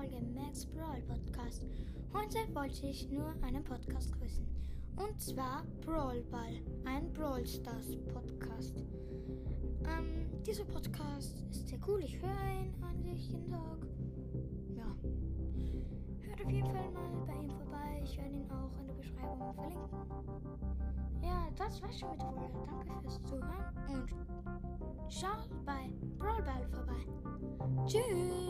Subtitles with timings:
[0.00, 1.66] Folge Max Brawl Podcast.
[2.14, 4.46] Heute wollte ich nur einen Podcast grüßen.
[4.96, 8.82] Und zwar Brawl Ball, ein Brawl Stars Podcast.
[9.84, 12.02] Ähm, dieser Podcast ist sehr cool.
[12.02, 13.78] Ich höre ihn eigentlich jeden Tag.
[14.74, 14.86] Ja.
[16.22, 18.00] Hört auf jeden Fall mal bei ihm vorbei.
[18.02, 21.22] Ich werde ihn auch in der Beschreibung verlinken.
[21.22, 22.66] Ja, das war's schon mit der Folge.
[22.66, 27.86] Danke fürs Zuhören und schaut bei Brawl Ball vorbei.
[27.86, 28.49] Tschüss!